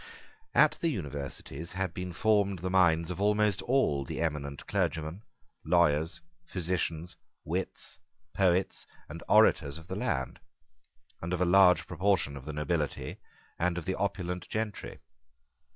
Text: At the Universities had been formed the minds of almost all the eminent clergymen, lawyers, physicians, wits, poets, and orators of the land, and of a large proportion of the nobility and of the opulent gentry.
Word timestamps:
At 0.55 0.79
the 0.81 0.89
Universities 0.89 1.73
had 1.73 1.93
been 1.93 2.11
formed 2.11 2.57
the 2.57 2.71
minds 2.71 3.11
of 3.11 3.21
almost 3.21 3.61
all 3.61 4.03
the 4.03 4.19
eminent 4.19 4.65
clergymen, 4.65 5.21
lawyers, 5.63 6.21
physicians, 6.47 7.17
wits, 7.45 7.99
poets, 8.33 8.87
and 9.07 9.21
orators 9.29 9.77
of 9.77 9.85
the 9.85 9.95
land, 9.95 10.39
and 11.21 11.33
of 11.33 11.39
a 11.39 11.45
large 11.45 11.85
proportion 11.85 12.35
of 12.35 12.45
the 12.45 12.53
nobility 12.53 13.17
and 13.59 13.77
of 13.77 13.85
the 13.85 13.93
opulent 13.93 14.49
gentry. 14.49 15.01